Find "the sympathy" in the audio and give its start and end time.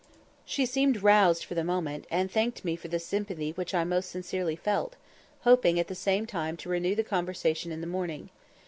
2.87-3.51